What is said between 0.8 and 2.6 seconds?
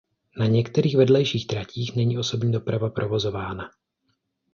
vedlejších tratích není osobní